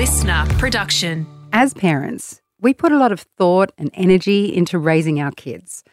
[0.00, 1.26] listener production.
[1.52, 5.84] As parents, we put a lot of thought and energy into raising our kids.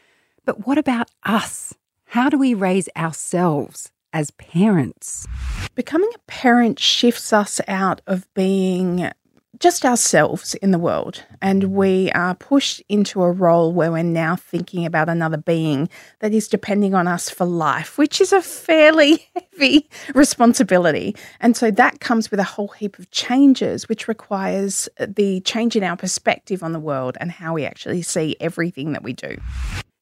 [0.46, 1.74] But what about us?
[2.06, 5.28] How do we raise ourselves as parents?
[5.76, 9.12] Becoming a parent shifts us out of being
[9.60, 11.24] just ourselves in the world.
[11.42, 11.76] And mm-hmm.
[11.76, 16.48] we are pushed into a role where we're now thinking about another being that is
[16.48, 21.16] depending on us for life, which is a fairly heavy responsibility.
[21.40, 25.76] And so that comes with a whole heap of changes, which requires uh, the change
[25.76, 29.38] in our perspective on the world and how we actually see everything that we do.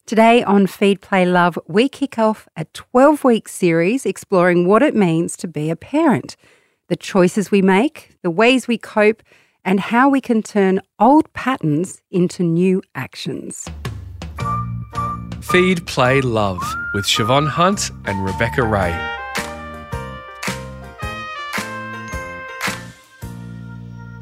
[0.05, 4.95] Today on Feed Play Love, we kick off a 12 week series exploring what it
[4.95, 6.35] means to be a parent,
[6.89, 9.23] the choices we make, the ways we cope,
[9.65, 13.67] and how we can turn old patterns into new actions.
[15.41, 16.61] Feed, Play, Love
[16.93, 18.93] with Siobhan Hunt and Rebecca Ray.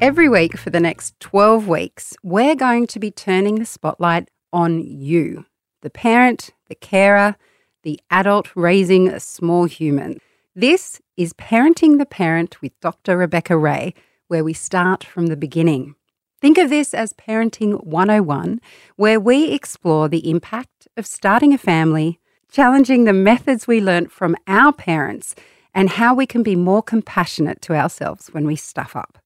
[0.00, 4.80] Every week for the next 12 weeks, we're going to be turning the spotlight on
[4.80, 5.46] you,
[5.82, 7.36] the parent, the carer,
[7.84, 10.18] the adult raising a small human.
[10.54, 13.16] This is Parenting the Parent with Dr.
[13.16, 13.94] Rebecca Ray
[14.28, 15.94] where we start from the beginning.
[16.40, 18.60] Think of this as Parenting 101,
[18.96, 24.36] where we explore the impact of starting a family, challenging the methods we learnt from
[24.46, 25.34] our parents,
[25.74, 29.18] and how we can be more compassionate to ourselves when we stuff up.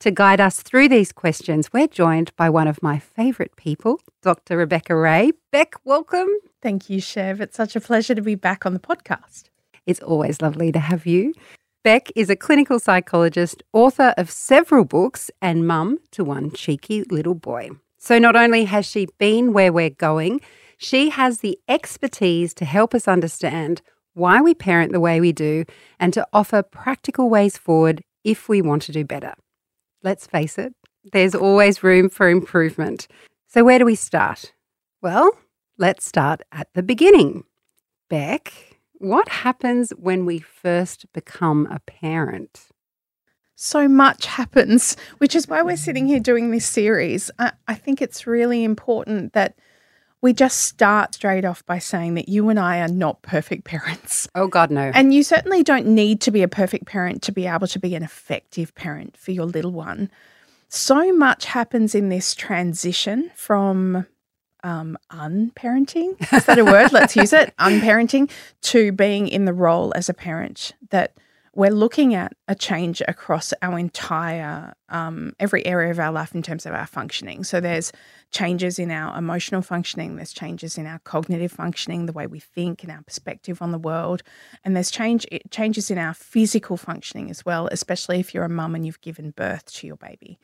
[0.00, 4.56] To guide us through these questions, we're joined by one of my favourite people, Dr.
[4.56, 5.32] Rebecca Ray.
[5.50, 6.28] Beck, welcome.
[6.62, 7.40] Thank you, Chev.
[7.40, 9.44] It's such a pleasure to be back on the podcast.
[9.86, 11.32] It's always lovely to have you.
[11.84, 17.36] Beck is a clinical psychologist, author of several books, and mum to one cheeky little
[17.36, 17.70] boy.
[17.98, 20.40] So, not only has she been where we're going,
[20.76, 23.80] she has the expertise to help us understand
[24.14, 25.64] why we parent the way we do
[26.00, 29.34] and to offer practical ways forward if we want to do better.
[30.02, 30.74] Let's face it,
[31.12, 33.06] there's always room for improvement.
[33.46, 34.52] So, where do we start?
[35.00, 35.30] Well,
[35.78, 37.44] let's start at the beginning.
[38.10, 42.66] Beck, what happens when we first become a parent?
[43.56, 46.08] So much happens, which is why we're sitting mm.
[46.08, 47.30] here doing this series.
[47.38, 49.56] I, I, think it's really important that
[50.20, 54.28] we just start straight off by saying that you and I are not perfect parents.
[54.34, 54.92] Oh, God, no.
[54.94, 57.96] And you certainly don't need to be a perfect parent to be able to be
[57.96, 60.10] an effective parent for your little one.
[60.68, 64.06] So much happens in this transition from
[64.62, 66.16] um, unparenting.
[66.32, 66.92] Is that a word?
[66.92, 67.54] Let's use it.
[67.58, 68.30] Unparenting
[68.62, 71.14] to being in the role as a parent that
[71.58, 76.40] we're looking at a change across our entire um, every area of our life in
[76.40, 77.42] terms of our functioning.
[77.42, 77.90] So there's
[78.30, 82.84] changes in our emotional functioning, there's changes in our cognitive functioning, the way we think
[82.84, 84.22] and our perspective on the world,
[84.64, 88.76] and there's change changes in our physical functioning as well, especially if you're a mum
[88.76, 90.38] and you've given birth to your baby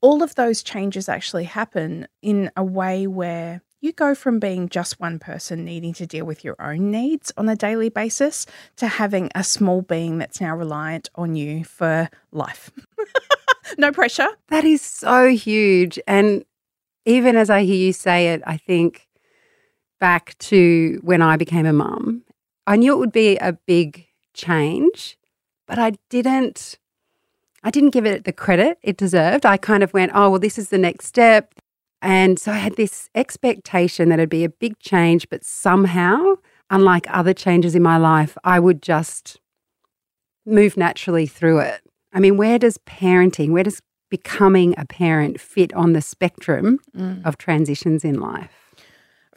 [0.00, 4.98] all of those changes actually happen in a way where you go from being just
[4.98, 8.46] one person needing to deal with your own needs on a daily basis
[8.76, 12.70] to having a small being that's now reliant on you for life.
[13.78, 14.28] no pressure.
[14.48, 15.98] That is so huge.
[16.06, 16.44] And
[17.04, 19.06] even as I hear you say it, I think
[20.00, 22.24] back to when I became a mum.
[22.66, 25.16] I knew it would be a big change,
[25.66, 26.78] but I didn't
[27.66, 29.44] I didn't give it the credit it deserved.
[29.44, 31.52] I kind of went, oh, well, this is the next step.
[32.00, 36.36] And so I had this expectation that it'd be a big change, but somehow,
[36.70, 39.40] unlike other changes in my life, I would just
[40.46, 41.80] move naturally through it.
[42.12, 47.26] I mean, where does parenting, where does becoming a parent fit on the spectrum mm.
[47.26, 48.65] of transitions in life?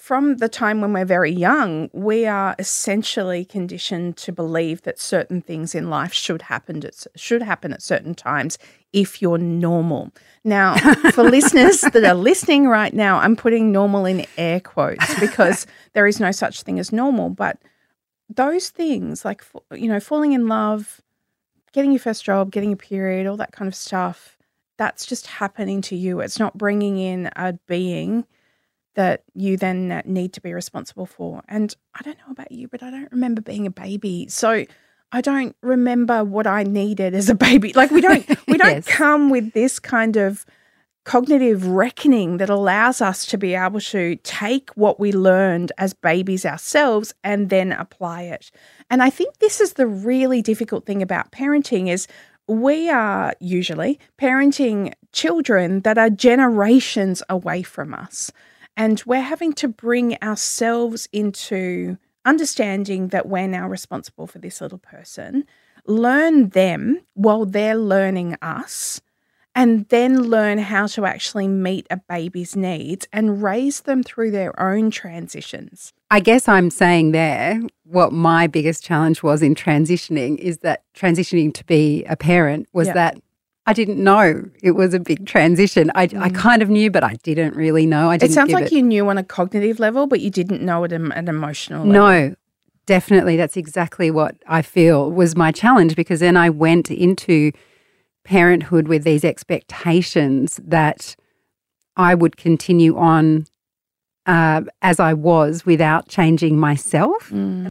[0.10, 5.40] From the time when we're very young, we are essentially conditioned to believe that certain
[5.40, 8.58] things in life should happen at, should happen at certain times
[8.92, 10.12] if you're normal.
[10.44, 10.74] Now,
[11.12, 16.08] for listeners that are listening right now, I'm putting normal in air quotes because there
[16.08, 17.60] is no such thing as normal, but
[18.30, 19.44] those things like
[19.76, 21.02] you know, falling in love,
[21.72, 24.40] getting your first job, getting a period, all that kind of stuff,
[24.76, 26.20] that's just happening to you.
[26.20, 28.26] It's not bringing in a being
[29.00, 31.42] that you then need to be responsible for.
[31.48, 34.28] And I don't know about you, but I don't remember being a baby.
[34.28, 34.66] So
[35.14, 37.72] I don't remember what I needed as a baby.
[37.78, 38.88] Like we don't we don't yes.
[38.90, 40.46] come with this kind of
[41.06, 46.46] cognitive reckoning that allows us to be able to take what we learned as babies
[46.46, 48.52] ourselves and then apply it.
[48.90, 52.06] And I think this is the really difficult thing about parenting is
[52.48, 58.30] we are usually parenting children that are generations away from us.
[58.80, 64.78] And we're having to bring ourselves into understanding that we're now responsible for this little
[64.78, 65.44] person,
[65.86, 69.02] learn them while they're learning us,
[69.54, 74.58] and then learn how to actually meet a baby's needs and raise them through their
[74.58, 75.92] own transitions.
[76.10, 81.54] I guess I'm saying there what my biggest challenge was in transitioning is that transitioning
[81.56, 82.94] to be a parent was Yeah.
[82.94, 83.22] that
[83.70, 85.92] I didn't know it was a big transition.
[85.94, 88.10] I, I kind of knew, but I didn't really know.
[88.10, 90.32] I It didn't sounds give like it- you knew on a cognitive level, but you
[90.32, 91.94] didn't know at an, an emotional level.
[91.94, 92.36] No,
[92.88, 93.38] definitely.
[93.38, 97.52] That's exactly what I feel was my challenge because then I went into
[98.24, 101.16] parenthood with these expectations that
[101.96, 103.46] I would continue on
[104.26, 107.30] uh, as I was without changing myself.
[107.30, 107.70] Mm.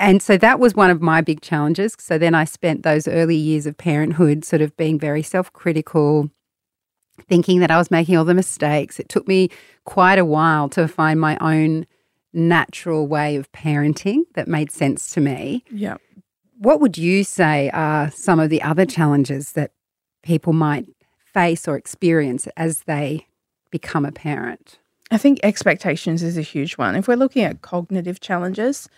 [0.00, 1.94] And so that was one of my big challenges.
[1.98, 6.30] So then I spent those early years of parenthood sort of being very self critical,
[7.28, 8.98] thinking that I was making all the mistakes.
[8.98, 9.50] It took me
[9.84, 11.86] quite a while to find my own
[12.32, 15.64] natural way of parenting that made sense to me.
[15.70, 15.98] Yeah.
[16.56, 19.72] What would you say are some of the other challenges that
[20.22, 20.86] people might
[21.32, 23.26] face or experience as they
[23.70, 24.78] become a parent?
[25.10, 26.94] I think expectations is a huge one.
[26.94, 28.88] If we're looking at cognitive challenges,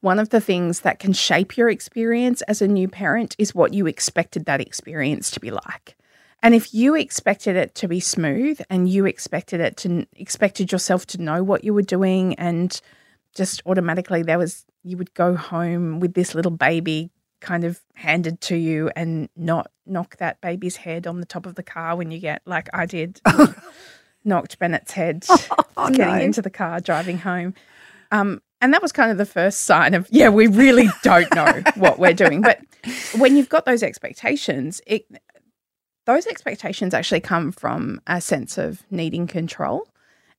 [0.00, 3.74] one of the things that can shape your experience as a new parent is what
[3.74, 5.96] you expected that experience to be like.
[6.42, 11.04] And if you expected it to be smooth and you expected it to expected yourself
[11.06, 12.80] to know what you were doing and
[13.34, 17.10] just automatically there was you would go home with this little baby
[17.40, 21.56] kind of handed to you and not knock that baby's head on the top of
[21.56, 23.20] the car when you get like I did
[24.24, 25.24] knocked Bennett's head
[25.76, 26.20] Oh, getting no.
[26.22, 27.54] into the car driving home.
[28.10, 31.62] Um, and that was kind of the first sign of, yeah, we really don't know
[31.76, 32.40] what we're doing.
[32.40, 32.60] But
[33.18, 35.06] when you've got those expectations, it,
[36.06, 39.86] those expectations actually come from a sense of needing control.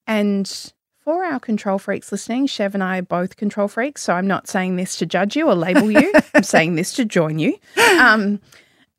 [0.07, 0.71] And
[1.03, 4.01] for our control freaks listening, Chev and I are both control freaks.
[4.01, 6.11] So I'm not saying this to judge you or label you.
[6.33, 7.57] I'm saying this to join you.
[7.99, 8.41] Um,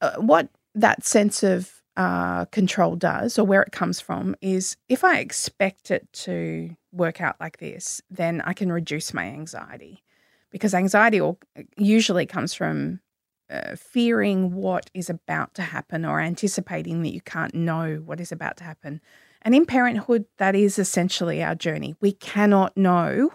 [0.01, 5.05] uh, what that sense of uh, control does, or where it comes from, is if
[5.05, 10.03] I expect it to work out like this, then I can reduce my anxiety
[10.51, 11.37] because anxiety or
[11.77, 13.01] usually comes from
[13.51, 18.33] uh, fearing what is about to happen or anticipating that you can't know what is
[18.33, 19.01] about to happen.
[19.43, 21.95] And in parenthood, that is essentially our journey.
[22.01, 23.33] We cannot know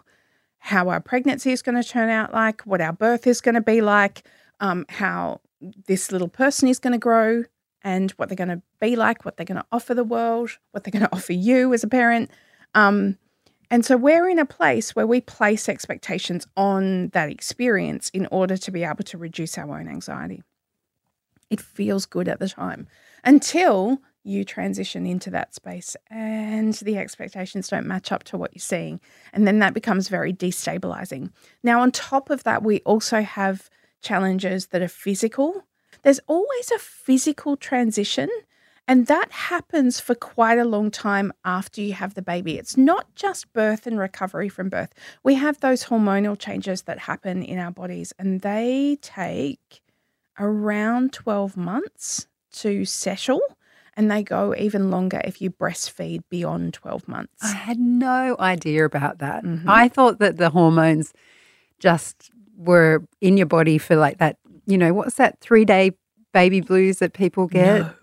[0.60, 3.62] how our pregnancy is going to turn out like, what our birth is going to
[3.62, 4.24] be like,
[4.60, 5.42] um, how
[5.88, 7.44] this little person is going to grow,
[7.86, 10.84] and what they're going to be like, what they're going to offer the world, what
[10.84, 12.32] they're going to offer you as a parent.
[12.74, 13.18] Um,
[13.70, 18.58] and so we're in a place where we place expectations on that experience in order
[18.58, 20.44] to be able to reduce our own anxiety.
[21.50, 22.88] It feels good at the time
[23.24, 28.60] until you transition into that space and the expectations don't match up to what you're
[28.60, 29.00] seeing.
[29.34, 31.32] And then that becomes very destabilizing.
[31.64, 33.70] Now, on top of that, we also have
[34.02, 35.64] challenges that are physical.
[36.02, 38.30] There's always a physical transition
[38.88, 42.58] and that happens for quite a long time after you have the baby.
[42.58, 44.94] It's not just birth and recovery from birth.
[45.24, 49.82] We have those hormonal changes that happen in our bodies, and they take
[50.40, 53.42] around 12 months to settle,
[53.98, 57.44] and they go even longer if you breastfeed beyond 12 months.
[57.44, 59.44] I had no idea about that.
[59.44, 59.64] Mhm.
[59.68, 61.14] I thought that the hormones
[61.80, 65.92] just were in your body for like that, you know, what's that three day
[66.34, 67.80] baby blues that people get?
[67.82, 67.94] No.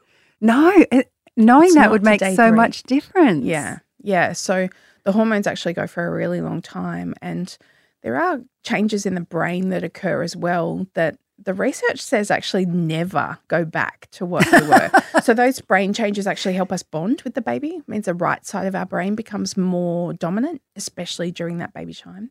[0.42, 2.50] No, it, knowing It's that would make so three.
[2.50, 3.44] much difference.
[3.44, 3.78] Yeah.
[4.02, 4.32] Yeah.
[4.34, 4.68] So
[5.04, 7.14] the hormones actually go for a really long time.
[7.22, 7.56] And
[8.02, 12.66] there are changes in the brain that occur as well that the research says actually
[12.66, 14.90] never go back to what they were.
[15.22, 17.76] so those brain changes actually help us bond with the baby.
[17.76, 21.94] It means the right side of our brain becomes more dominant, especially during that baby
[21.94, 22.30] time.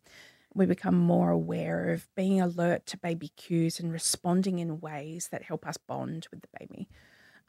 [0.53, 5.43] We become more aware of being alert to baby cues and responding in ways that
[5.43, 6.89] help us bond with the baby.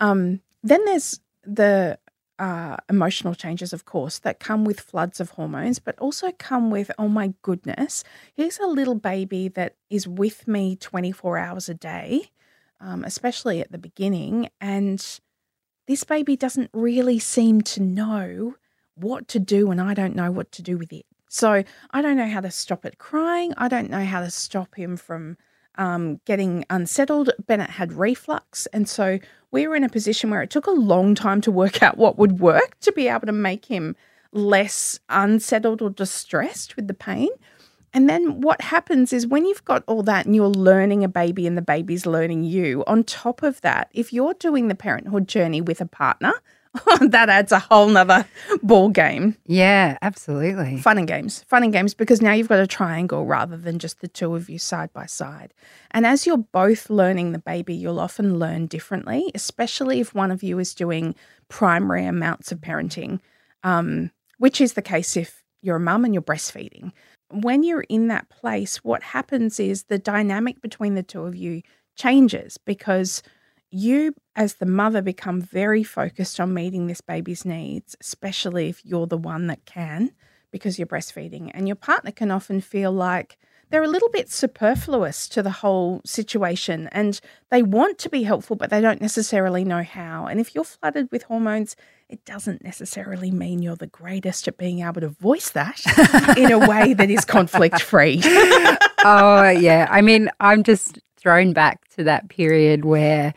[0.03, 1.97] Um, then there's the
[2.41, 6.91] uh, emotional changes, of course, that come with floods of hormones, but also come with,
[6.99, 8.03] oh my goodness,
[8.35, 12.31] here's a little baby that is with me 24 hours a day,
[12.81, 14.49] um, especially at the beginning.
[14.61, 15.21] And
[15.87, 18.57] this baby doesn't really seem to know
[18.97, 21.07] what to do, and I don't know what to do with it.
[21.29, 23.55] So I don't know how to stop it crying.
[23.57, 25.37] I don't know how to stop him from
[25.77, 27.31] um, getting unsettled.
[27.47, 28.67] Bennett had reflux.
[28.67, 29.19] And so
[29.51, 32.19] we were in a position where it took a long time to work out what
[32.19, 33.97] would work to be able to make him
[34.33, 37.29] less unsettled or distressed with the pain.
[37.95, 41.47] And then what happens is when you've got all that and you're learning a baby
[41.47, 45.61] and the baby's learning you, on top of that, if you're doing the parenthood journey
[45.61, 46.33] with a partner,
[47.01, 48.27] that adds a whole nother
[48.63, 49.37] ball game.
[49.47, 50.79] Yeah, absolutely.
[50.79, 51.43] Fun and games.
[51.43, 54.49] Fun and games because now you've got a triangle rather than just the two of
[54.49, 55.53] you side by side.
[55.91, 60.43] And as you're both learning the baby, you'll often learn differently, especially if one of
[60.43, 61.15] you is doing
[61.49, 63.21] primary amounts of parenting,
[63.63, 66.93] um, which is the case if you're a mum and you're breastfeeding.
[67.31, 71.63] When you're in that place, what happens is the dynamic between the two of you
[71.97, 73.23] changes because
[73.71, 79.07] you, as the mother, become very focused on meeting this baby's needs, especially if you're
[79.07, 80.13] the one that can
[80.51, 81.51] because you're breastfeeding.
[81.55, 83.39] And your partner can often feel like
[83.71, 87.19] they're a little bit superfluous to the whole situation and
[87.51, 90.27] they want to be helpful, but they don't necessarily know how.
[90.27, 91.75] And if you're flooded with hormones,
[92.11, 95.81] it doesn't necessarily mean you're the greatest at being able to voice that
[96.37, 98.21] in a way that is conflict free.
[99.05, 99.89] oh, yeah.
[99.91, 103.33] I mean, I'm just thrown back to that period where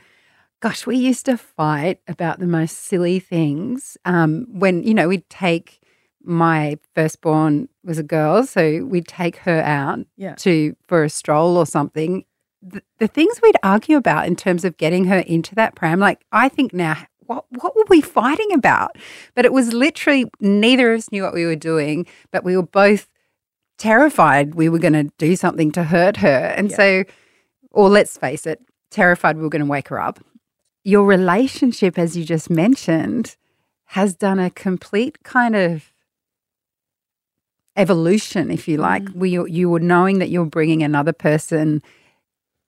[0.66, 3.98] gosh, we used to fight about the most silly things.
[4.04, 5.80] Um, when, you know, we'd take
[6.24, 10.34] my firstborn was a girl, so we'd take her out Yeah.
[10.38, 12.26] to for a stroll or something.
[12.64, 16.26] The, the things we'd argue about in terms of getting her into that pram, like
[16.32, 18.98] I think now, what what were we fighting about?
[19.36, 22.64] But it was literally neither of us knew what we were doing, but we were
[22.84, 23.08] both
[23.78, 26.76] terrified we were going to do something to hurt her, and Yeah.
[26.76, 27.04] so,
[27.72, 30.20] or let's face it, terrified we were going to wake her up.
[30.86, 33.36] Your relationship, as you just mentioned,
[33.86, 35.92] has done a complete kind of
[37.76, 39.04] evolution, if you like.
[39.04, 39.16] Mm.
[39.16, 41.82] We, you were knowing that you were bringing another person,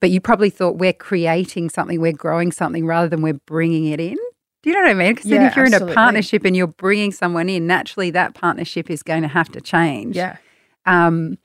[0.01, 3.99] but you probably thought we're creating something, we're growing something rather than we're bringing it
[3.99, 4.17] in.
[4.63, 5.13] Do you know what I mean?
[5.13, 8.89] Because then if you're in a partnership and you're bringing someone in, naturally that partnership
[8.89, 10.15] is going to have to change.
[10.15, 10.37] Yeah.
[10.85, 11.37] Um,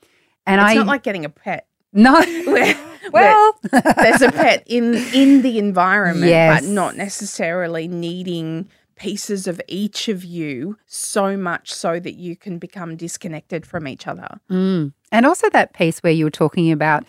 [0.45, 1.67] and It's I not like getting a pet.
[1.93, 2.21] No.
[3.11, 6.61] Well, there's a pet in in the environment, Yes.
[6.61, 12.59] but not necessarily needing pieces of each of you so much so that you can
[12.59, 14.39] become disconnected from each other.
[14.49, 14.93] Mm.
[15.11, 17.03] And also that piece where you were talking about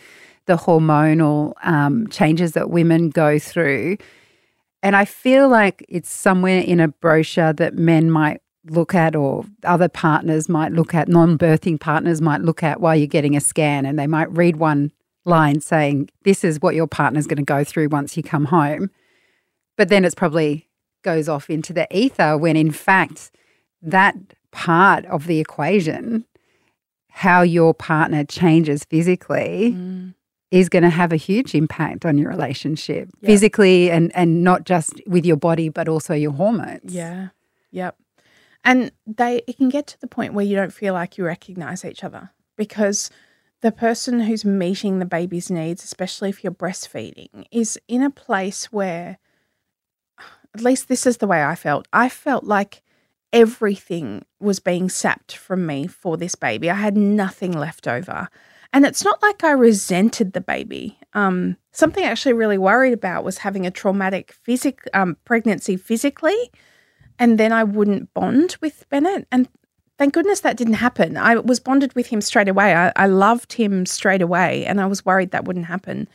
[0.47, 3.97] the hormonal um, changes that women go through.
[4.83, 9.45] And I feel like it's somewhere in a brochure that men might look at or
[9.63, 13.41] other partners might look at, non birthing partners might look at while you're getting a
[13.41, 14.91] scan and they might read one
[15.25, 18.89] line saying, This is what your partner's going to go through once you come home.
[19.77, 20.69] But then it's probably
[21.03, 23.31] goes off into the ether when in fact
[23.81, 24.15] that
[24.51, 26.25] part of the equation
[27.09, 30.13] how your partner changes physically mm.
[30.49, 33.27] is going to have a huge impact on your relationship Yeah.
[33.27, 37.27] physically and and not just with your body but also your hormones Yeah.
[37.71, 37.95] Yep.
[38.65, 41.85] And they it can get to the point where you don't feel like you recognize
[41.85, 43.09] each other because
[43.61, 48.65] the person who's meeting the baby's needs, especially if you're breastfeeding, is in a place
[48.71, 49.17] where
[50.53, 51.87] at least this is the way I felt.
[51.93, 52.81] I felt like
[53.33, 56.69] everything was being sapped from me for this baby.
[56.69, 58.29] I had nothing left over.
[58.71, 60.97] And it's not like I resented the baby.
[61.13, 66.51] Um, something I actually really worried about was having a traumatic physic um, pregnancy physically,
[67.19, 69.27] and then I wouldn't bond with Bennett.
[69.31, 69.47] And
[69.97, 71.17] thank goodness that didn't happen.
[71.17, 72.75] I was bonded with him straight away.
[72.75, 76.07] I, I loved him straight away, and I was worried that wouldn't happen.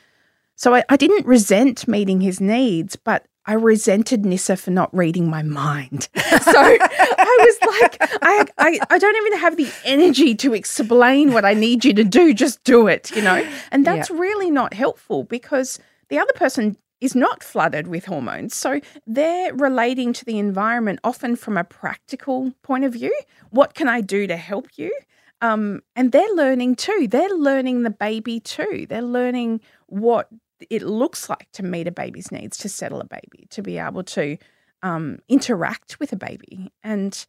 [0.57, 5.28] So I, I didn't resent meeting his needs, but I resented Nissa for not reading
[5.28, 6.09] my mind.
[6.40, 11.45] So I was like, I, I, I don't even have the energy to explain what
[11.45, 12.33] I need you to do.
[12.35, 13.47] Just do it, you know?
[13.71, 15.78] And that's really not helpful because
[16.09, 18.54] the other person is not flooded with hormones.
[18.54, 23.16] So they're relating to the environment often from a practical point of view.
[23.50, 24.95] What can I do to help you?
[25.40, 27.09] Um, and they're learning too.
[27.11, 28.87] They're learning the baby too.
[28.88, 30.28] They're learning what
[30.69, 34.02] it looks like to meet a baby's needs, to settle a baby, to be able
[34.04, 34.37] to
[34.83, 36.71] um, interact with a baby.
[36.83, 37.26] And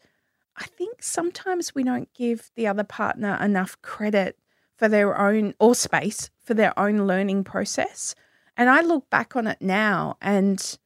[0.58, 4.38] I think sometimes we don't give the other partner enough credit
[4.78, 8.16] for their own or space for their own learning process.
[8.58, 10.78] And I look back on it now and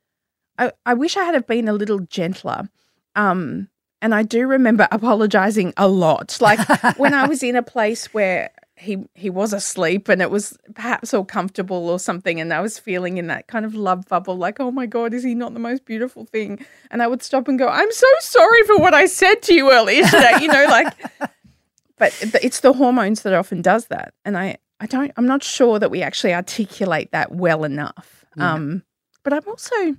[0.57, 2.69] I, I wish I had have been a little gentler.
[3.15, 3.69] Um,
[4.01, 6.37] and I do remember apologizing a lot.
[6.39, 6.59] Like
[6.97, 11.13] when I was in a place where he he was asleep and it was perhaps
[11.13, 14.59] all comfortable or something and I was feeling in that kind of love bubble like
[14.59, 17.57] oh my god is he not the most beautiful thing and I would stop and
[17.57, 20.93] go I'm so sorry for what I said to you earlier today you know like
[21.97, 25.79] but it's the hormones that often does that and I I don't I'm not sure
[25.79, 28.83] that we actually articulate that well enough um
[29.23, 29.95] but I'm also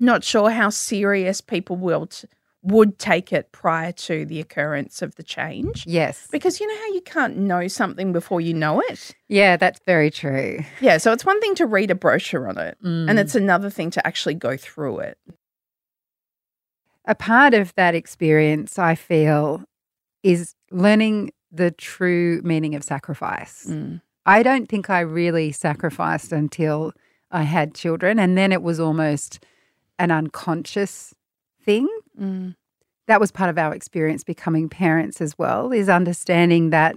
[0.00, 2.26] not sure how serious people will t-
[2.64, 6.94] would take it prior to the occurrence of the change yes because you know how
[6.94, 9.14] you can't know something before you know it?
[9.28, 12.76] yeah that's very true Yeah, so it's one thing to read a brochure on it,
[12.84, 13.08] Mm.
[13.10, 15.18] and it's another thing to actually go through it.
[17.04, 19.64] a part of that experience, I feel,
[20.22, 23.66] is learning the true meaning of sacrifice.
[23.68, 24.00] Mm.
[24.24, 26.92] I don't think I really sacrificed until
[27.30, 28.18] I had children.
[28.18, 29.44] And then it was almost
[29.98, 31.14] an unconscious
[31.62, 31.88] thing.
[32.18, 32.56] Mm.
[33.06, 36.96] That was part of our experience becoming parents as well, is understanding that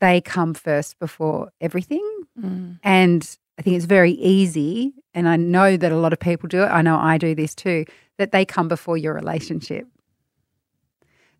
[0.00, 2.06] they come first before everything.
[2.40, 2.78] Mm.
[2.82, 6.62] And I think it's very easy, and I know that a lot of people do
[6.62, 6.66] it.
[6.66, 7.84] I know I do this too,
[8.18, 9.86] that they come before your relationship.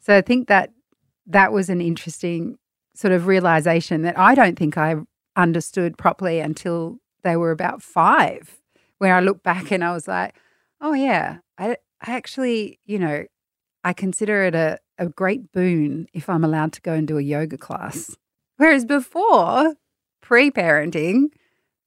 [0.01, 0.73] So I think that
[1.27, 2.59] that was an interesting
[2.95, 4.97] sort of realization that I don't think I
[5.37, 8.61] understood properly until they were about five,
[8.99, 10.35] where I look back and I was like,
[10.81, 13.25] oh, yeah, I, I actually, you know,
[13.85, 17.23] I consider it a, a great boon if I'm allowed to go and do a
[17.23, 18.17] yoga class.
[18.57, 19.75] Whereas before,
[20.21, 21.31] pre parenting,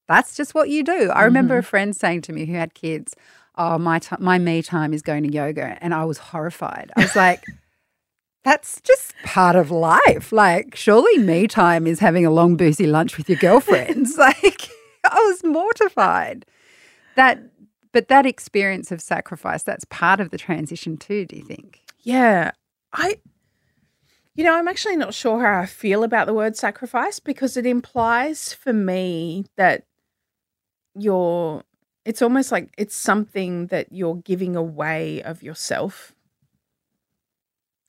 [0.07, 1.09] that's just what you do.
[1.11, 1.59] I remember mm-hmm.
[1.59, 3.15] a friend saying to me who had kids,
[3.55, 6.91] "Oh, my ti my me time is going to yoga," and I was horrified.
[6.95, 7.43] I was like,
[8.45, 10.31] "That's just part of life.
[10.31, 14.69] Like, surely me time is having a long boozy lunch with your girlfriends." like,
[15.03, 16.45] I was mortified.
[17.15, 17.39] That,
[17.91, 21.25] but that experience of sacrifice, that's part of the transition too.
[21.25, 21.81] Do you think?
[22.03, 22.51] Yeah.
[22.93, 23.17] I,
[24.35, 27.65] you know, I'm actually not sure how I feel about the word sacrifice because it
[27.65, 29.85] implies for me that
[30.93, 31.63] you're,
[32.05, 36.14] it's almost like it's something that you're giving away of yourself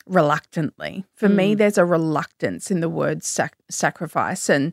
[0.06, 1.04] reluctantly.
[1.14, 1.58] For me, Mm.
[1.58, 4.48] there's a reluctance in the word sac- sacrifice.
[4.48, 4.72] And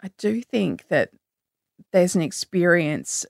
[0.00, 1.10] I do think that
[1.92, 3.24] there's an experience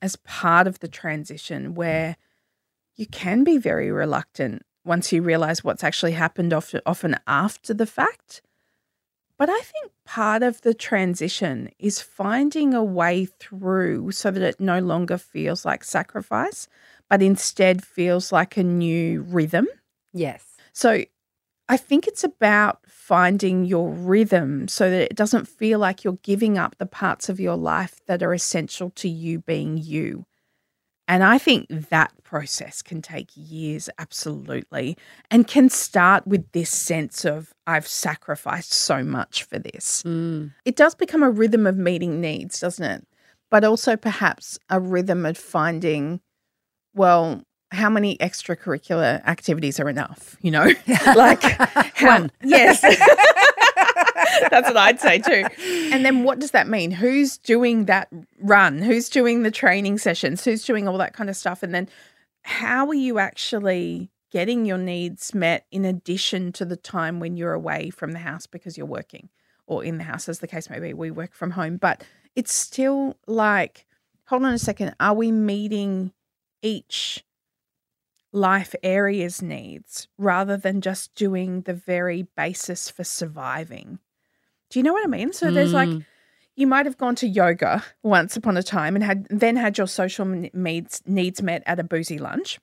[0.00, 2.16] as part of the transition where
[2.96, 7.86] you can be very reluctant once you realize what's actually happened often, often after the
[7.86, 8.42] fact.
[9.38, 14.60] But I think part of the transition is finding a way through so that it
[14.60, 16.68] no longer feels like sacrifice,
[17.12, 19.68] but instead feels like a new rhythm.
[20.14, 20.56] Yes.
[20.72, 21.04] So
[21.68, 26.56] I think it's about finding your rhythm so that it doesn't feel like you're giving
[26.56, 30.24] up the parts of your life that are essential to you being you.
[31.06, 34.96] And I think that process can take years, absolutely,
[35.30, 40.02] and can start with this sense of, I've sacrificed so much for this.
[40.04, 40.54] Mm.
[40.64, 43.06] It does become a rhythm of meeting needs, doesn't it?
[43.50, 46.22] But also perhaps a rhythm of finding,
[46.94, 50.36] well, how many extracurricular activities are enough?
[50.42, 50.70] You know,
[51.16, 51.42] like
[52.00, 52.30] One.
[52.42, 52.80] Yes.
[54.50, 55.46] That's what I'd say too.
[55.92, 56.90] And then what does that mean?
[56.90, 58.08] Who's doing that
[58.40, 58.78] run?
[58.78, 60.44] Who's doing the training sessions?
[60.44, 61.62] Who's doing all that kind of stuff?
[61.62, 61.88] And then
[62.42, 67.52] how are you actually getting your needs met in addition to the time when you're
[67.52, 69.28] away from the house because you're working
[69.66, 70.92] or in the house, as the case may be?
[70.92, 73.86] We work from home, but it's still like,
[74.26, 76.12] hold on a second, are we meeting
[76.62, 77.24] each
[78.32, 83.98] life area's needs rather than just doing the very basis for surviving?
[84.70, 85.32] Do you know what I mean?
[85.32, 86.04] So there's like, Mm.
[86.56, 89.86] you might have gone to yoga once upon a time and had then had your
[89.86, 92.58] social needs needs met at a boozy lunch.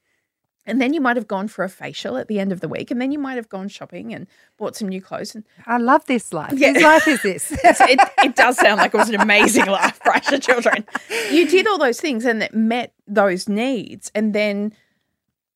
[0.69, 2.91] And then you might have gone for a facial at the end of the week,
[2.91, 4.27] and then you might have gone shopping and
[4.57, 5.35] bought some new clothes.
[5.35, 6.53] And I love this life.
[6.55, 6.73] Yeah.
[6.73, 7.51] Whose life is this?
[7.63, 10.85] it, it does sound like it was an amazing life for your children.
[11.31, 14.73] You did all those things and it met those needs, and then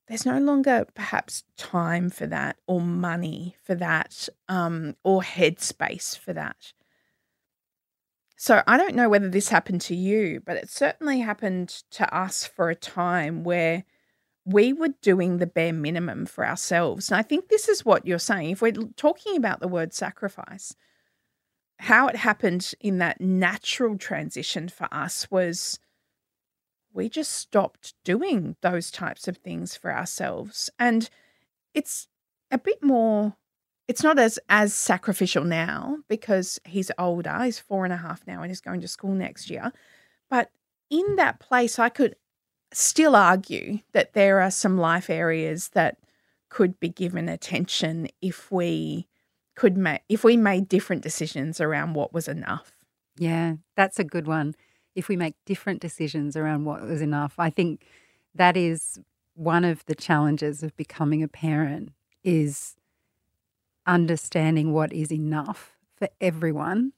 [0.07, 6.33] there's no longer perhaps time for that, or money for that, um, or headspace for
[6.33, 6.73] that.
[8.43, 12.45] So I don't know whether this happened to you, but it certainly happened to us
[12.45, 13.85] for a time where
[14.45, 17.09] we were doing the bare minimum for ourselves.
[17.09, 18.51] And I think this is what you're saying.
[18.51, 20.75] If we're talking about the word sacrifice,
[21.79, 25.79] how it happened in that natural transition for us was
[26.93, 30.69] we just stopped doing those types of things for ourselves.
[30.77, 31.09] And
[31.73, 32.07] it's
[32.51, 33.35] a bit more
[33.87, 38.41] it's not as as sacrificial now because he's older he's four and a half now
[38.41, 39.71] and he's going to school next year
[40.29, 40.51] but
[40.89, 42.15] in that place i could
[42.73, 45.97] still argue that there are some life areas that
[46.49, 49.07] could be given attention if we
[49.55, 52.73] could make if we made different decisions around what was enough
[53.17, 54.55] Yeah, that's a good one.
[54.95, 57.85] If we make different decisions around what was enough, I think
[58.35, 58.99] that is
[59.35, 61.91] one of the challenges of becoming a parent
[62.23, 62.75] is
[63.85, 66.93] understanding what is enough for everyone,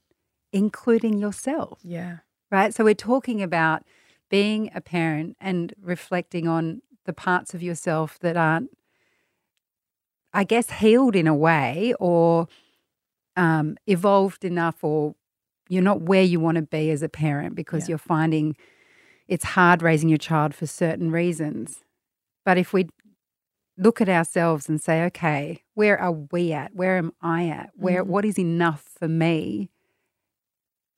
[0.51, 2.17] including yourself, yeah
[2.51, 2.73] right?
[2.73, 3.83] So we're talking about
[4.29, 8.69] being a parent and reflecting on the parts of yourself that aren't,
[10.33, 12.47] I guess, healed in a way or
[13.37, 15.15] um, evolved enough, or
[15.69, 17.93] you're not where you want to be as a parent because Yeah.
[17.93, 18.55] you're finding
[19.27, 21.83] it's hard raising your child for certain reasons.
[22.43, 22.87] But if we
[23.75, 26.75] look at ourselves and say, okay, where are we at?
[26.75, 27.71] Where am I at?
[27.75, 28.07] Where Mhm.
[28.07, 29.71] what is enough for me?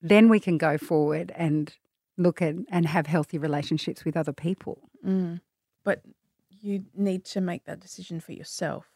[0.02, 1.74] Then we can go forward and
[2.18, 4.90] look at and have healthy relationships with other people.
[5.06, 5.42] Mm.
[5.84, 6.02] But
[6.50, 8.88] you need to make that decision for yourself.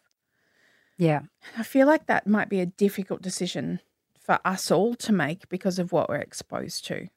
[0.97, 1.21] Yeah.
[1.57, 3.79] I feel like that might be a difficult decision
[4.19, 7.07] for us all to make because of what we're exposed to.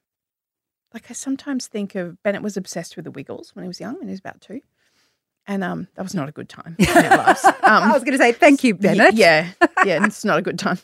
[0.93, 3.95] Like I sometimes think of Bennett was obsessed with the Wiggles when he was young,
[3.95, 4.61] when he was about two,
[5.47, 7.45] and um, that was not a good time lives.
[7.45, 9.15] I Um, was going to say thank you, Bennett.
[9.15, 9.51] yeah,
[9.85, 10.79] yeah, it's not a good time.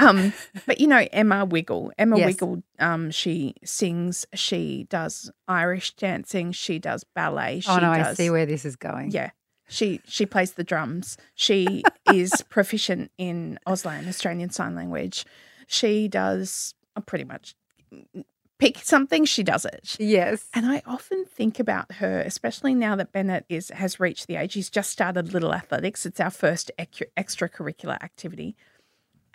[0.00, 0.32] Um,
[0.66, 1.92] but you know Emma Wiggle.
[1.98, 2.26] Emma Yes.
[2.26, 2.62] Wiggle.
[2.78, 4.26] Um, she sings.
[4.34, 6.52] She does Irish dancing.
[6.52, 7.60] She does ballet.
[7.60, 9.10] She oh no, I see where this is going.
[9.10, 9.30] yeah.
[9.70, 11.18] She she plays the drums.
[11.34, 15.26] She is proficient in Auslan, Australian Sign Language.
[15.66, 17.54] She does uh, pretty much
[18.58, 19.96] pick something, she does it.
[19.98, 20.46] Yes.
[20.54, 24.54] And I often think about her, especially now that Bennett is has reached the age
[24.54, 26.04] he's just started Little Athletics.
[26.04, 28.56] It's our first extracurricular activity,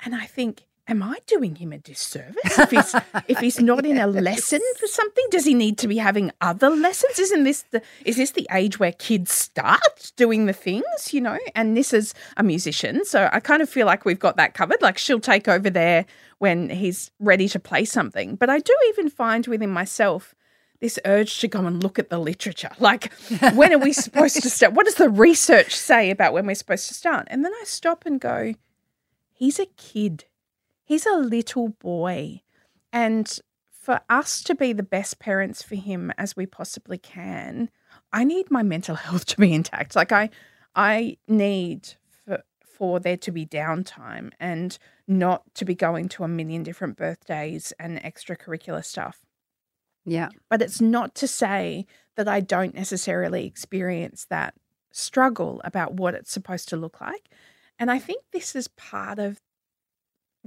[0.05, 2.95] and I think, am I doing him a disservice if he's
[3.27, 5.25] if he's not in a lesson for something?
[5.31, 7.19] Does he need to be having other lessons?
[7.19, 11.13] Isn't this the is this the age where kids start doing the things?
[11.13, 14.53] You know, and Nissa's a musician, so I kind of feel like we've got that
[14.53, 14.81] covered.
[14.81, 16.05] Like she'll take over there
[16.39, 18.35] when he's ready to play something.
[18.35, 20.35] But I do even find within myself
[20.81, 22.69] this urge to go and look at the literature.
[22.79, 23.13] Like,
[23.53, 24.73] when are we supposed to start?
[24.73, 27.27] What does the research say about when we're supposed to start?
[27.29, 28.53] And then I stop and go,
[29.31, 30.25] he's a kid,
[30.83, 32.41] he's a little boy.
[32.91, 33.39] And
[33.71, 37.69] for us to be the best parents for him as we possibly can,
[38.11, 39.95] I need my mental health to be intact.
[39.95, 40.29] Like, I,
[40.75, 41.93] I need
[42.25, 46.97] for, for there to be downtime and not to be going to a million different
[46.97, 49.25] birthdays and extracurricular stuff.
[50.05, 50.29] Yeah.
[50.49, 54.53] But it's not to say that I don't necessarily experience that
[54.91, 57.29] struggle about what it's supposed to look like.
[57.79, 59.39] And I think this is part of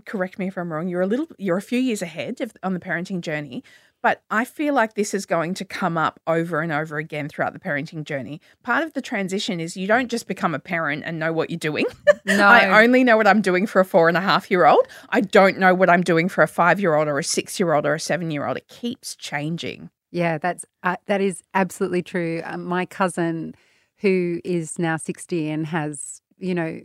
[0.05, 2.75] correct me if I'm wrong, you're a little you're a few years ahead of, on
[2.75, 3.65] the parenting journey,
[4.03, 7.55] but I feel like this is going to come up over and over again throughout
[7.55, 8.41] the parenting journey.
[8.63, 11.59] Part of the transition is you don't just become a parent and know what you're
[11.59, 11.87] doing.
[12.27, 12.45] No.
[12.45, 14.89] I only know what I'm doing for a four and a half year old.
[15.11, 17.73] I don't know what I'm doing for a five year old or a six year
[17.73, 18.57] old or a seven year old.
[18.57, 19.91] It keeps changing.
[20.11, 22.43] Yeah, that's uh, that is absolutely true.
[22.45, 23.55] Um, my cousin,
[23.99, 26.81] who is now sixty and has you know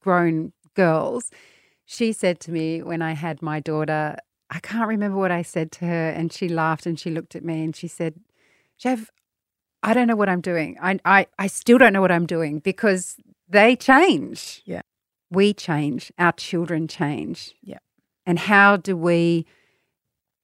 [0.00, 1.30] grown girls,
[1.92, 4.16] she said to me when I had my daughter,
[4.50, 7.44] I can't remember what I said to her, and she laughed and she looked at
[7.44, 8.14] me and she said,
[8.78, 9.10] "Chev,
[9.82, 10.76] I don't know what I'm doing.
[10.80, 13.16] I I I still don't know what I'm doing because
[13.48, 14.62] they change.
[14.64, 14.82] Yeah.
[15.30, 16.12] we change.
[16.18, 17.54] Our children change.
[17.62, 17.78] Yeah.
[18.26, 19.46] and how do we?"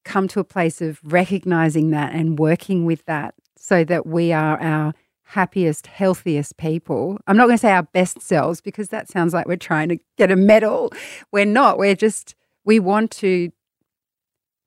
[0.05, 4.59] come to a place of recognizing that and working with that so that we are
[4.59, 4.95] our
[5.29, 7.19] happiest, healthiest people.
[7.27, 9.99] I'm not going to say our best selves because that sounds like we're trying to
[10.17, 10.91] get a medal.
[11.31, 11.77] We're not.
[11.77, 13.53] We're just, we want to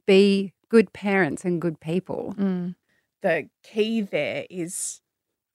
[0.06, 2.36] be good parents and good people.
[2.38, 2.76] Mm.
[3.24, 5.02] The key there is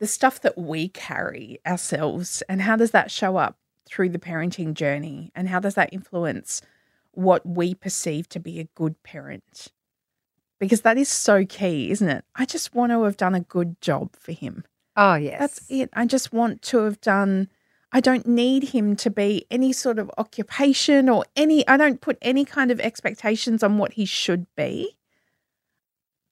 [0.01, 4.75] the stuff that we carry ourselves and how does that show up through the parenting
[4.75, 6.63] journey and how does that influence
[7.13, 9.69] what we perceive to be a good parent?
[10.59, 12.25] Because that is so key, isn't it?
[12.35, 14.65] I just want to have done a good job for him.
[14.97, 15.39] Oh, yes.
[15.39, 15.91] That's it.
[15.93, 17.49] I just want to have done.
[17.93, 21.67] I don't need him to be any sort of occupation or any.
[21.69, 24.97] I don't put any kind of expectations on what he should be.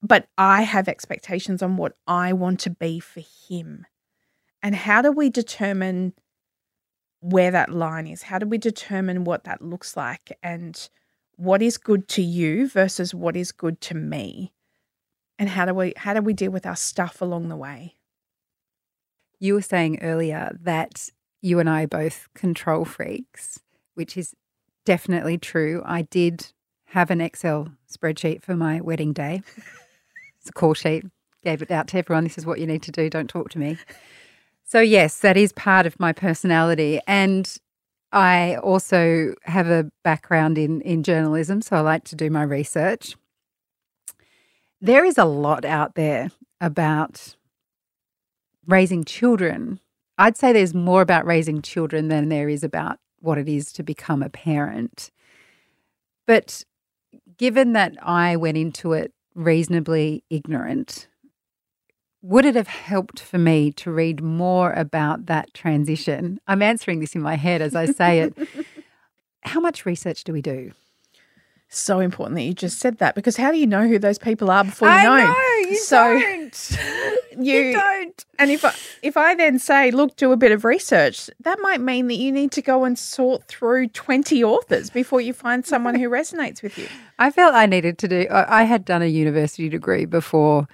[0.02, 3.86] But I have expectations on what I want to be for him.
[4.62, 6.12] And how do we determine
[7.20, 8.22] where that line is?
[8.22, 10.88] How do we determine what that looks like and
[11.36, 14.52] what is good to you versus what is good to me?
[15.38, 17.96] And how do we how do we deal with our stuff along the way?
[19.38, 21.10] You were saying earlier that
[21.42, 23.60] you and I are both control freaks,
[23.94, 24.34] which is
[24.84, 25.82] definitely true.
[25.84, 26.52] I did
[26.86, 29.42] have an Excel spreadsheet for my wedding day.
[30.40, 31.04] It's a call sheet.
[31.42, 32.24] Gave it out to everyone.
[32.24, 33.10] This is what you need to do.
[33.10, 33.76] Don't talk to me.
[34.64, 37.00] So, yes, that is part of my personality.
[37.06, 37.54] And
[38.12, 43.16] I also have a background in, in journalism, so I like to do my research.
[44.80, 47.36] There is a lot out there about
[48.66, 49.80] raising children.
[50.18, 53.82] I'd say there's more about raising children than there is about what it is to
[53.82, 55.10] become a parent.
[56.26, 56.64] But
[57.36, 61.08] given that I went into it reasonably ignorant,
[62.22, 66.40] would it have helped for me to read more about that transition?
[66.46, 68.34] I'm answering this in my head as I say it.
[69.42, 70.72] How much research do we do?
[71.76, 74.50] So important that you just said that because how do you know who those people
[74.50, 75.16] are before you I know?
[75.26, 76.78] know you So- don't.
[77.36, 78.24] You- you don't.
[78.38, 81.80] And if I, if I then say, look, do a bit of research, that might
[81.80, 85.96] mean that you need to go and sort through 20 authors before you find someone
[85.96, 86.86] who resonates with you.
[87.18, 88.28] I felt I needed to do.
[88.30, 90.68] I I had done a university degree before,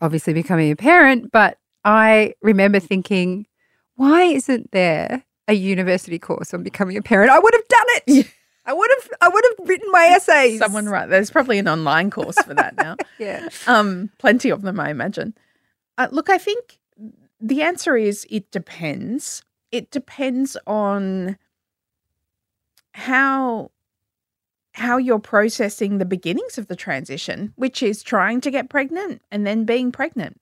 [0.00, 3.46] obviously becoming a parent, but I remember thinking,
[3.94, 7.30] why isn't there a university course on becoming a parent?
[7.30, 8.26] I would have done it.
[8.64, 9.10] I would have.
[9.20, 10.58] I would have written my essays.
[10.60, 12.96] Someone right there's probably an online course for that now.
[13.18, 13.48] Yeah.
[13.68, 15.34] Um, plenty of them, I imagine.
[15.96, 16.78] Uh, look, I think
[17.40, 19.44] the answer is it depends.
[19.70, 21.36] It depends on
[22.94, 23.70] how
[24.74, 29.46] how you're processing the beginnings of the transition, which is trying to get pregnant and
[29.46, 30.40] then being pregnant.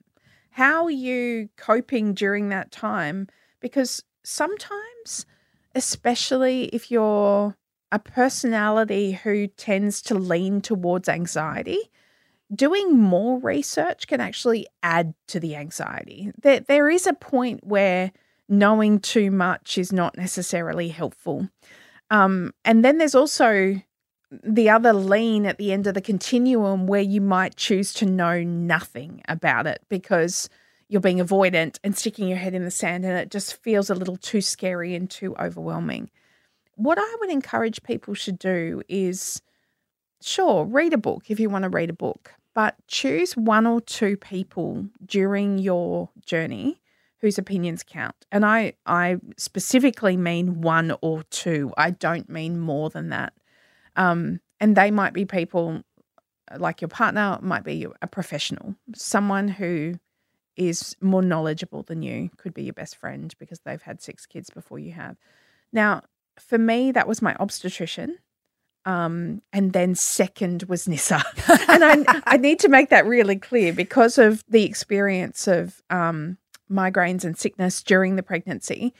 [0.51, 3.27] How are you coping during that time?
[3.59, 5.25] Because sometimes,
[5.75, 7.55] especially if you're
[7.91, 11.91] a personality who tends to lean towards anxiety,
[12.53, 16.31] doing more research can actually add to the anxiety.
[16.41, 18.11] There, there is a point where
[18.47, 21.49] knowing too much is not necessarily helpful.
[22.09, 23.81] Um, and then there's also
[24.43, 28.43] the other lean at the end of the continuum where you might choose to know
[28.43, 30.49] nothing about it because
[30.87, 33.95] you're being avoidant and sticking your head in the sand and it just feels a
[33.95, 36.09] little too scary and too overwhelming.
[36.81, 39.39] What I would encourage people should do is
[40.19, 43.81] sure, read a book if you want to read a book, but choose one or
[43.81, 46.81] two people during your journey
[47.19, 48.15] whose opinions count.
[48.31, 51.71] And I I specifically mean one or two.
[51.77, 53.33] I don't mean more than that.
[53.95, 55.83] Um, and they might be people
[56.57, 59.99] like your partner, might be a professional, someone who
[60.55, 64.49] is more knowledgeable than you, could be your best friend because they've had six kids
[64.49, 65.15] before you have.
[65.71, 66.01] Now,
[66.39, 68.17] for me, that was my obstetrician.
[68.83, 71.23] Um, and then second was Nissa.
[71.69, 76.37] and I, I need to make that really clear because of the experience of um,
[76.69, 78.93] migraines and sickness during the pregnancy.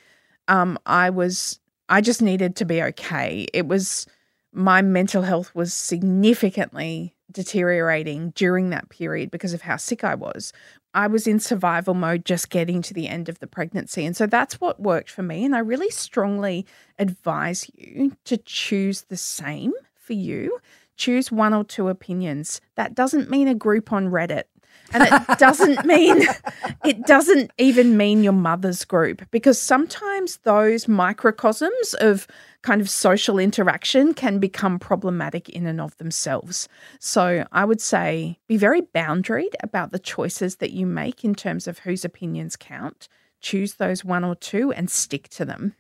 [0.48, 3.48] Um, I was, I just needed to be okay.
[3.54, 4.06] It was,
[4.54, 10.54] my mental health was significantly deteriorating during that period because of how sick I was.
[10.94, 14.06] I was in survival mode just getting to the end of the pregnancy.
[14.06, 15.46] And so that's what worked for me.
[15.46, 16.66] And I really strongly
[17.00, 20.60] advise you to choose the same for you.
[20.98, 22.60] Choose one or two opinions.
[22.76, 24.44] That doesn't mean a group on Reddit.
[24.94, 26.24] And it doesn't mean
[26.86, 32.28] it doesn't even mean your mother's group because sometimes those microcosms of
[32.62, 36.70] kind of social interaction can become problematic in and of themselves.
[37.00, 41.68] So I would say be very boundaried about the choices that you make in terms
[41.68, 43.08] of whose opinions count.
[43.40, 45.74] Choose those one or two and stick to them.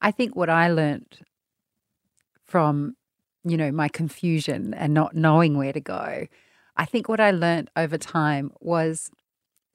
[0.00, 1.18] I think what I learned
[2.44, 2.96] from,
[3.44, 6.26] you know, my confusion and not knowing where to go,
[6.76, 9.10] I think what I learned over time was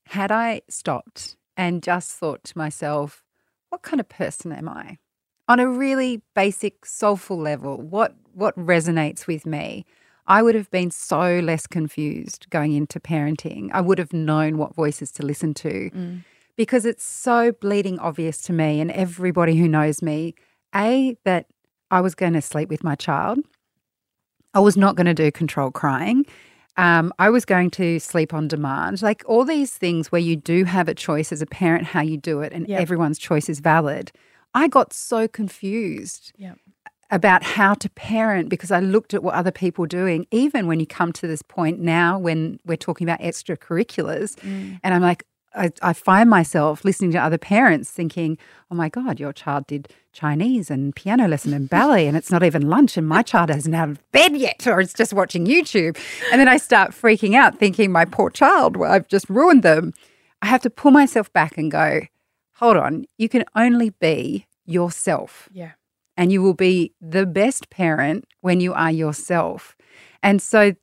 [0.07, 3.23] had I stopped and just thought to myself,
[3.69, 4.97] what kind of person am I?
[5.47, 9.85] On a really basic, soulful level, what what resonates with me?
[10.27, 13.69] I would have been so less confused going into parenting.
[13.71, 16.23] I would have known what voices to listen to mm.
[16.55, 20.33] because it's so bleeding obvious to me and everybody who knows me
[20.73, 21.45] A, that
[21.91, 23.39] I was going to sleep with my child.
[24.53, 26.25] I was not going to do control crying.
[26.77, 29.01] Um, I was going to sleep on demand.
[29.01, 32.17] Like all these things where you do have a choice as a parent how you
[32.17, 32.81] do it and Yep.
[32.81, 34.11] everyone's choice is valid.
[34.53, 36.57] I got so confused Yep.
[37.11, 40.25] about how to parent because I looked at what other people were doing.
[40.31, 45.01] Even when you come to this point now, when we're talking about extracurriculars, and I'm
[45.01, 45.23] like,
[45.55, 48.37] I, I find myself listening to other parents thinking,
[48.69, 52.43] oh my God, your child did Chinese and piano lesson and ballet, and it's not
[52.43, 55.97] even lunch, and my child hasn't out of bed yet, or it's just watching YouTube.
[56.31, 59.93] And then I start freaking out, thinking, my poor child, well, I've just ruined them.
[60.41, 62.01] I have to pull myself back and go,
[62.55, 65.71] hold on, you can only be yourself Yeah.
[66.17, 69.75] and you will be the best parent when you are yourself.
[70.23, 70.75] And so,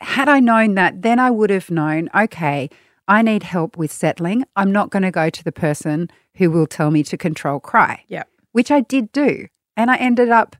[0.00, 2.70] had I known that, then I would have known okay,
[3.08, 4.44] I need help with settling.
[4.54, 8.04] I'm not going to go to the person who will tell me to control cry,
[8.08, 8.24] Yeah.
[8.52, 9.48] which I did do.
[9.76, 10.54] And I ended up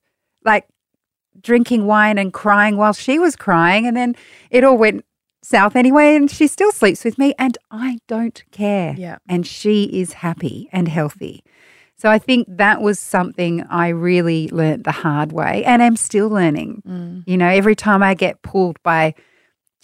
[0.44, 0.66] like
[1.40, 3.86] drinking wine and crying while she was crying.
[3.86, 4.16] And then
[4.50, 5.04] it all went
[5.42, 6.16] south anyway.
[6.16, 8.94] And she still sleeps with me, and I don't care.
[8.96, 9.18] Yeah.
[9.28, 11.44] And she is happy and healthy.
[11.96, 16.28] So I think that was something I really learnt the hard way and am still
[16.28, 16.82] learning.
[16.86, 17.24] Mm.
[17.26, 19.14] You know, every time I get pulled by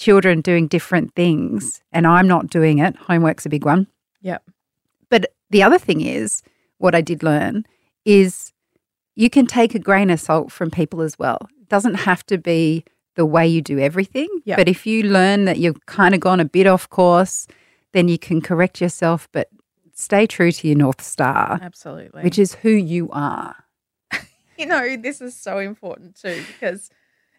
[0.05, 3.87] children doing different things and I'm not doing it, homework's a big one.
[4.21, 4.38] Yeah.
[5.09, 6.43] But the other thing is,
[6.77, 7.64] what I did learn
[8.05, 8.53] is
[9.14, 11.38] you can take a grain of salt from people as well.
[11.59, 14.29] It doesn't have to be the way you do everything.
[14.45, 14.57] Yeah.
[14.57, 17.47] But if you learn that you've kind of gone a bit off course,
[17.93, 19.49] then you can correct yourself, but
[19.95, 22.23] stay true to your North Star, Absolutely.
[22.23, 23.57] which is who you are.
[24.59, 26.90] you know, this is so important too because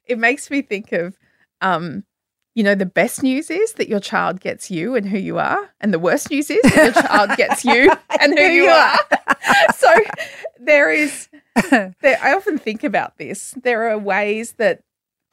[0.05, 1.19] it makes me think of,
[1.61, 2.05] um,
[2.55, 5.69] you know, the best news is that your child gets you and who you are,
[5.81, 7.91] and the worst news is that your child gets you
[8.21, 8.97] and who you are.
[9.75, 9.93] so
[10.59, 11.27] there is,
[11.69, 13.53] there, I often think about this.
[13.61, 14.81] There are ways that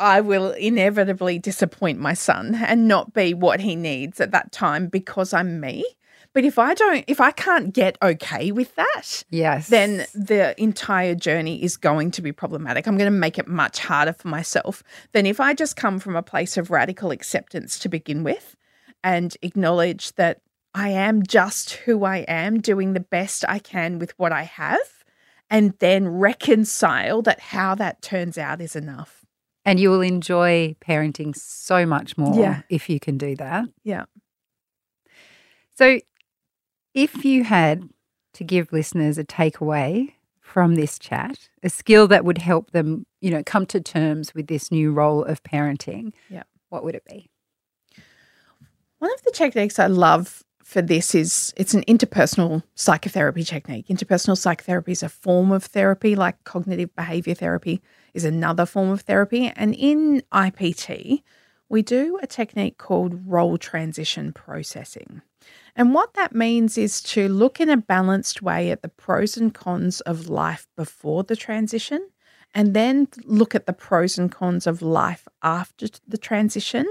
[0.00, 4.88] I will inevitably disappoint my son and not be what he needs at that time
[4.88, 5.84] because I'm me.
[6.34, 9.68] But if I don't, if I can't get okay with that, Yes.
[9.68, 12.86] then the entire journey is going to be problematic.
[12.86, 16.16] I'm going to make it much harder for myself than if I just come from
[16.16, 18.56] a place of radical acceptance to begin with
[19.04, 20.40] and acknowledge that
[20.74, 25.04] I am just who I am, doing the best I can with what I have,
[25.50, 29.18] and then reconcile that how that turns out is enough.
[29.64, 32.62] and you will enjoy parenting so much more Yeah.
[32.68, 33.66] if you can do that.
[33.84, 34.06] Yeah.
[35.76, 36.00] So,
[36.94, 37.88] if you had
[38.34, 43.30] to give listeners a takeaway from this chat, a skill that would help them, you
[43.30, 46.42] know, come to terms with this new role of parenting, Yeah.
[46.68, 47.30] what would it be?
[48.98, 53.88] One of the techniques I love for this is it's an interpersonal psychotherapy technique.
[53.88, 57.82] Interpersonal psychotherapy is a form of therapy, like cognitive behavior therapy
[58.14, 59.52] is another form of therapy.
[59.56, 61.22] And in IPT,
[61.68, 65.22] we do a technique called role transition processing.
[65.74, 69.54] And what that means is to look in a balanced way at the pros and
[69.54, 72.06] cons of life before the transition,
[72.54, 76.86] and then look at the pros and cons of life after the transition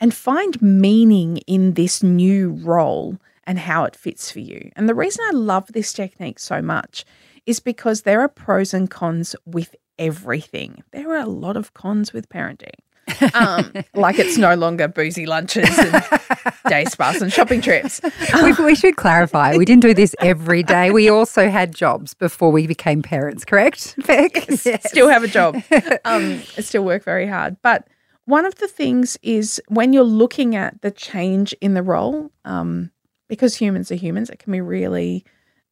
[0.00, 4.70] and find meaning in this new role and how it fits for you.
[4.74, 7.04] And the reason I love this technique so much
[7.46, 10.82] is because there are pros and cons with everything.
[10.92, 12.74] There are a lot of cons with parenting.
[13.34, 15.94] Um, like it's no longer boozy lunches and
[16.68, 18.00] day spas and shopping trips.
[18.42, 19.56] we, we should clarify.
[19.56, 20.90] We didn't do this every day.
[20.90, 24.46] We also had jobs before we became parents, correct, Beck?
[24.64, 24.88] Yes.
[24.88, 25.62] still have a job.
[26.04, 27.56] Um, still work very hard.
[27.62, 27.86] But
[28.26, 32.90] one of the things is when you're looking at the change in the role, um,
[33.28, 35.24] because humans are humans, it can be really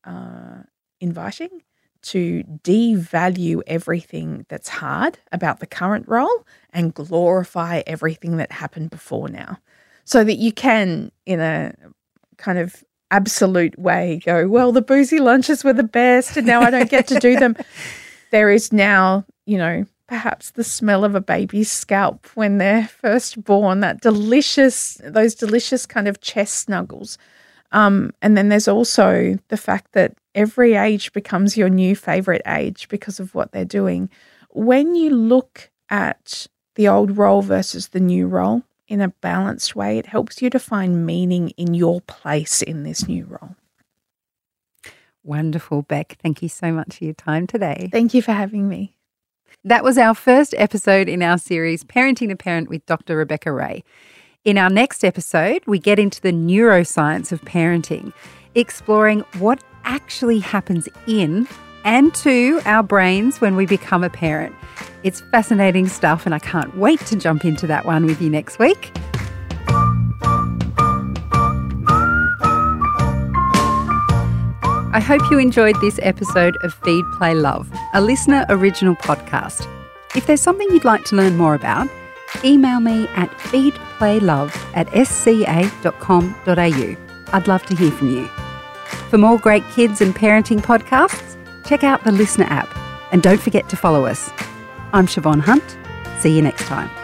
[0.04, 0.62] uh,
[1.00, 1.62] inviting
[2.02, 9.28] to devalue everything that's hard about the current role and glorify everything that happened before
[9.28, 9.58] now.
[10.04, 11.74] So that you can, in a
[12.36, 16.70] kind of absolute way, go, well, the boozy lunches were the best and now I
[16.70, 17.56] don't get to do them.
[18.30, 23.42] there is now, you know, perhaps the smell of a baby's scalp when they're first
[23.44, 27.16] born, that delicious, those delicious kind of chest snuggles.
[27.70, 32.88] Um, and then there's also the fact that every age becomes your new favorite age
[32.88, 34.10] because of what they're doing.
[34.50, 38.62] When you look at the old role versus the new role
[38.92, 43.08] in a balanced way, it helps you to find meaning in your place in this
[43.08, 43.56] new role.
[45.24, 46.18] Wonderful, Beck.
[46.22, 47.88] Thank you so much for your time today.
[47.90, 48.94] Thank you for having me.
[49.64, 53.16] That was our first episode in our series, Parenting to Parent with Dr.
[53.16, 53.82] Rebecca Ray.
[54.44, 58.12] In our next episode, we get into the neuroscience of parenting,
[58.54, 61.48] exploring what actually happens in
[61.84, 64.54] and to our brains when we become a parent.
[65.02, 68.58] It's fascinating stuff, and I can't wait to jump into that one with you next
[68.58, 68.92] week.
[74.94, 79.66] I hope you enjoyed this episode of Feed Play Love, a LiSTNR original podcast.
[80.14, 81.88] If there's something you'd like to learn more about,
[82.44, 86.36] email me at feedplaylove at sca.com.au.
[87.32, 88.26] I'd love to hear from you.
[89.08, 91.31] For more great kids and parenting podcasts,
[91.64, 92.68] check out the LiSTNR app
[93.12, 94.30] and don't forget to follow us.
[94.92, 95.78] I'm Siobhan Hunt.
[96.20, 97.01] See you next time.